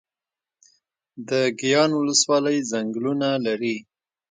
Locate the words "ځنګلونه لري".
2.71-3.75